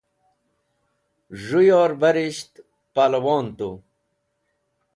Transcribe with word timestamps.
z̃hu 1.41 1.61
yorbar'esht 1.69 2.51
palwon 2.93 3.45
tu 3.57 3.69